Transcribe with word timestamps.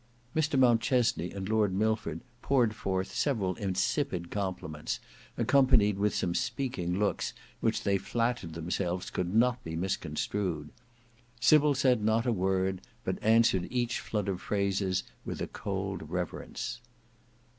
Mr 0.35 0.57
Mountchesney 0.57 1.29
and 1.29 1.47
Lord 1.47 1.71
Milford 1.75 2.21
poured 2.41 2.73
forth 2.73 3.13
several 3.13 3.53
insipid 3.57 4.31
compliments, 4.31 4.99
accompanied 5.37 5.99
with 5.99 6.15
some 6.15 6.33
speaking 6.33 6.97
looks 6.97 7.33
which 7.59 7.83
they 7.83 7.99
flattered 7.99 8.53
themselves 8.55 9.11
could 9.11 9.31
not 9.35 9.63
be 9.63 9.75
misconstrued. 9.75 10.69
Sybil 11.39 11.75
said 11.75 12.03
not 12.03 12.25
a 12.25 12.31
word, 12.31 12.81
but 13.03 13.19
answered 13.21 13.67
each 13.69 13.99
flood 13.99 14.27
of 14.27 14.41
phrases 14.41 15.03
with 15.23 15.39
a 15.39 15.45
cold 15.45 16.09
reverence. 16.09 16.79